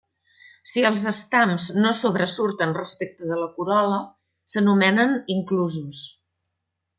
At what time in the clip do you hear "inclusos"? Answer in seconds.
5.39-6.03